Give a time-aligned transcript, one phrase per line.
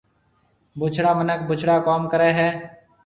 [0.79, 2.49] بُڇڙا مِنک بُڇڙا ڪوم ڪريَ هيَ۔